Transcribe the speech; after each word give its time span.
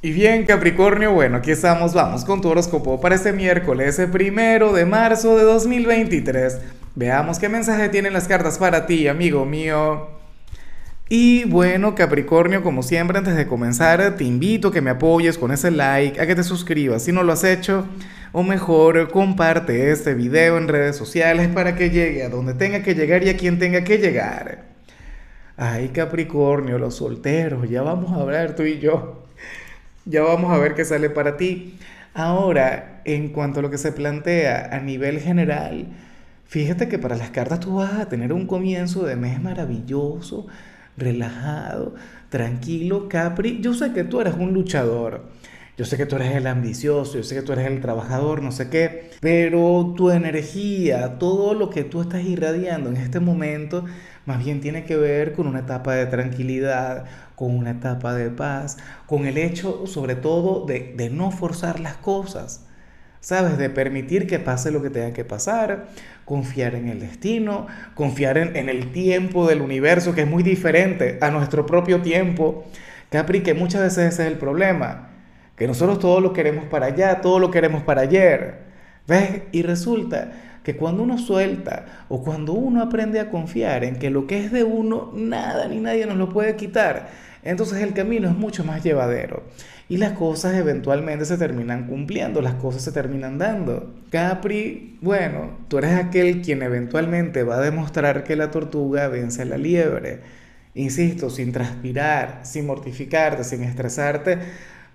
Y 0.00 0.12
bien, 0.12 0.46
Capricornio, 0.46 1.12
bueno, 1.12 1.38
aquí 1.38 1.50
estamos, 1.50 1.92
vamos 1.92 2.24
con 2.24 2.40
tu 2.40 2.48
horóscopo 2.48 3.00
para 3.00 3.16
este 3.16 3.32
miércoles, 3.32 3.98
el 3.98 4.08
primero 4.08 4.72
de 4.72 4.86
marzo 4.86 5.36
de 5.36 5.42
2023. 5.42 6.60
Veamos 6.94 7.40
qué 7.40 7.48
mensaje 7.48 7.88
tienen 7.88 8.12
las 8.12 8.28
cartas 8.28 8.58
para 8.58 8.86
ti, 8.86 9.08
amigo 9.08 9.44
mío. 9.44 10.06
Y 11.08 11.46
bueno, 11.46 11.96
Capricornio, 11.96 12.62
como 12.62 12.84
siempre, 12.84 13.18
antes 13.18 13.34
de 13.34 13.48
comenzar, 13.48 14.14
te 14.14 14.22
invito 14.22 14.68
a 14.68 14.72
que 14.72 14.80
me 14.80 14.90
apoyes 14.90 15.36
con 15.36 15.50
ese 15.50 15.72
like, 15.72 16.20
a 16.20 16.28
que 16.28 16.36
te 16.36 16.44
suscribas 16.44 17.02
si 17.02 17.10
no 17.10 17.24
lo 17.24 17.32
has 17.32 17.42
hecho, 17.42 17.88
o 18.30 18.44
mejor, 18.44 19.10
comparte 19.10 19.90
este 19.90 20.14
video 20.14 20.58
en 20.58 20.68
redes 20.68 20.94
sociales 20.94 21.48
para 21.48 21.74
que 21.74 21.90
llegue 21.90 22.22
a 22.22 22.28
donde 22.28 22.54
tenga 22.54 22.84
que 22.84 22.94
llegar 22.94 23.24
y 23.24 23.30
a 23.30 23.36
quien 23.36 23.58
tenga 23.58 23.82
que 23.82 23.98
llegar. 23.98 24.62
Ay, 25.56 25.88
Capricornio, 25.88 26.78
los 26.78 26.94
solteros, 26.94 27.68
ya 27.68 27.82
vamos 27.82 28.12
a 28.12 28.22
hablar 28.22 28.54
tú 28.54 28.62
y 28.62 28.78
yo. 28.78 29.27
Ya 30.08 30.22
vamos 30.22 30.50
a 30.50 30.58
ver 30.58 30.74
qué 30.74 30.86
sale 30.86 31.10
para 31.10 31.36
ti. 31.36 31.74
Ahora, 32.14 33.02
en 33.04 33.28
cuanto 33.28 33.60
a 33.60 33.62
lo 33.62 33.68
que 33.70 33.76
se 33.76 33.92
plantea 33.92 34.70
a 34.74 34.80
nivel 34.80 35.20
general, 35.20 35.86
fíjate 36.46 36.88
que 36.88 36.98
para 36.98 37.14
las 37.14 37.28
cartas 37.28 37.60
tú 37.60 37.74
vas 37.76 37.92
a 37.92 38.08
tener 38.08 38.32
un 38.32 38.46
comienzo 38.46 39.04
de 39.04 39.16
mes 39.16 39.38
maravilloso, 39.42 40.46
relajado, 40.96 41.94
tranquilo, 42.30 43.06
Capri. 43.10 43.60
Yo 43.60 43.74
sé 43.74 43.92
que 43.92 44.02
tú 44.04 44.22
eres 44.22 44.34
un 44.34 44.54
luchador. 44.54 45.28
Yo 45.76 45.84
sé 45.84 45.98
que 45.98 46.06
tú 46.06 46.16
eres 46.16 46.34
el 46.34 46.46
ambicioso, 46.46 47.18
yo 47.18 47.22
sé 47.22 47.34
que 47.36 47.42
tú 47.42 47.52
eres 47.52 47.66
el 47.66 47.80
trabajador, 47.80 48.42
no 48.42 48.50
sé 48.50 48.68
qué, 48.68 49.10
pero 49.20 49.94
tu 49.96 50.10
energía, 50.10 51.18
todo 51.18 51.54
lo 51.54 51.70
que 51.70 51.84
tú 51.84 52.00
estás 52.00 52.24
irradiando 52.24 52.88
en 52.90 52.96
este 52.96 53.20
momento, 53.20 53.84
más 54.28 54.44
bien 54.44 54.60
tiene 54.60 54.84
que 54.84 54.94
ver 54.94 55.32
con 55.32 55.46
una 55.46 55.60
etapa 55.60 55.94
de 55.94 56.04
tranquilidad, 56.04 57.06
con 57.34 57.56
una 57.56 57.70
etapa 57.70 58.14
de 58.14 58.28
paz, 58.28 58.76
con 59.06 59.24
el 59.26 59.38
hecho 59.38 59.86
sobre 59.86 60.16
todo 60.16 60.66
de, 60.66 61.08
no 61.10 61.30
forzar 61.30 61.80
las 61.80 61.96
cosas, 61.96 62.66
¿sabes? 63.20 63.56
De 63.56 63.70
permitir 63.70 64.26
que 64.26 64.38
pase 64.38 64.70
lo 64.70 64.82
que 64.82 64.90
tenga 64.90 65.14
que 65.14 65.24
pasar, 65.24 65.88
confiar 66.26 66.74
en 66.74 66.88
el 66.88 67.00
destino, 67.00 67.68
confiar 67.94 68.36
en, 68.36 68.54
en 68.54 68.68
el 68.68 68.92
tiempo 68.92 69.48
del 69.48 69.62
universo, 69.62 70.14
que 70.14 70.22
es 70.22 70.28
muy 70.28 70.42
diferente 70.42 71.16
a 71.22 71.30
nuestro 71.30 71.64
propio 71.64 72.02
tiempo. 72.02 72.66
Capri, 73.08 73.42
que 73.42 73.54
muchas 73.54 73.80
veces 73.80 74.12
ese 74.12 74.26
es 74.26 74.32
el 74.32 74.36
problema, 74.36 75.08
que 75.56 75.66
nosotros 75.66 76.00
todo 76.00 76.20
lo 76.20 76.34
queremos 76.34 76.66
para 76.66 76.84
allá, 76.84 77.22
todo 77.22 77.38
lo 77.38 77.50
queremos 77.50 77.82
para 77.82 78.02
ayer. 78.02 78.67
¿Ves? 79.08 79.42
Y 79.52 79.62
resulta 79.62 80.32
que 80.62 80.76
cuando 80.76 81.02
uno 81.02 81.16
suelta 81.16 82.04
o 82.10 82.22
cuando 82.22 82.52
uno 82.52 82.82
aprende 82.82 83.20
a 83.20 83.30
confiar 83.30 83.82
en 83.84 83.96
que 83.96 84.10
lo 84.10 84.26
que 84.26 84.44
es 84.44 84.52
de 84.52 84.64
uno, 84.64 85.12
nada 85.14 85.66
ni 85.66 85.80
nadie 85.80 86.04
nos 86.04 86.18
lo 86.18 86.28
puede 86.28 86.56
quitar, 86.56 87.08
entonces 87.42 87.82
el 87.82 87.94
camino 87.94 88.28
es 88.28 88.36
mucho 88.36 88.64
más 88.64 88.84
llevadero 88.84 89.44
y 89.88 89.96
las 89.96 90.12
cosas 90.12 90.54
eventualmente 90.54 91.24
se 91.24 91.38
terminan 91.38 91.86
cumpliendo, 91.86 92.42
las 92.42 92.54
cosas 92.54 92.82
se 92.82 92.92
terminan 92.92 93.38
dando. 93.38 93.94
Capri, 94.10 94.98
bueno, 95.00 95.52
tú 95.68 95.78
eres 95.78 95.94
aquel 95.94 96.42
quien 96.42 96.62
eventualmente 96.62 97.44
va 97.44 97.56
a 97.56 97.62
demostrar 97.62 98.24
que 98.24 98.36
la 98.36 98.50
tortuga 98.50 99.08
vence 99.08 99.40
a 99.40 99.46
la 99.46 99.56
liebre. 99.56 100.20
Insisto, 100.74 101.30
sin 101.30 101.52
transpirar, 101.52 102.40
sin 102.42 102.66
mortificarte, 102.66 103.42
sin 103.42 103.62
estresarte, 103.64 104.38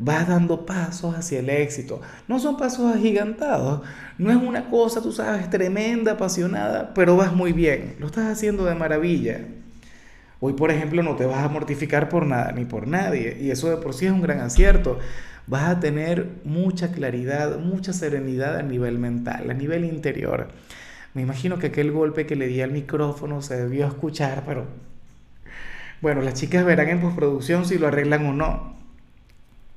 vas 0.00 0.26
dando 0.26 0.64
pasos 0.64 1.14
hacia 1.14 1.40
el 1.40 1.50
éxito. 1.50 2.00
No 2.26 2.38
son 2.40 2.56
pasos 2.56 2.94
agigantados, 2.94 3.82
no 4.16 4.30
es 4.30 4.36
una 4.36 4.70
cosa, 4.70 5.02
tú 5.02 5.12
sabes, 5.12 5.50
tremenda, 5.50 6.12
apasionada, 6.12 6.94
pero 6.94 7.16
vas 7.16 7.34
muy 7.34 7.52
bien, 7.52 7.96
lo 7.98 8.06
estás 8.06 8.26
haciendo 8.32 8.64
de 8.64 8.74
maravilla. 8.74 9.42
Hoy, 10.40 10.54
por 10.54 10.70
ejemplo, 10.70 11.02
no 11.02 11.16
te 11.16 11.26
vas 11.26 11.44
a 11.44 11.48
mortificar 11.48 12.08
por 12.08 12.24
nada 12.26 12.50
ni 12.52 12.64
por 12.64 12.88
nadie, 12.88 13.36
y 13.38 13.50
eso 13.50 13.68
de 13.68 13.76
por 13.76 13.92
sí 13.92 14.06
es 14.06 14.12
un 14.12 14.22
gran 14.22 14.40
acierto. 14.40 14.98
Vas 15.46 15.68
a 15.68 15.80
tener 15.80 16.28
mucha 16.44 16.92
claridad, 16.92 17.58
mucha 17.58 17.92
serenidad 17.92 18.56
a 18.56 18.62
nivel 18.62 18.98
mental, 18.98 19.50
a 19.50 19.54
nivel 19.54 19.84
interior. 19.84 20.48
Me 21.12 21.20
imagino 21.20 21.58
que 21.58 21.66
aquel 21.66 21.92
golpe 21.92 22.24
que 22.24 22.36
le 22.36 22.46
di 22.46 22.62
al 22.62 22.72
micrófono 22.72 23.42
se 23.42 23.56
debió 23.56 23.86
escuchar, 23.86 24.44
pero 24.46 24.64
bueno, 26.00 26.22
las 26.22 26.34
chicas 26.34 26.64
verán 26.64 26.88
en 26.88 27.00
postproducción 27.02 27.66
si 27.66 27.76
lo 27.78 27.88
arreglan 27.88 28.24
o 28.26 28.32
no. 28.32 28.79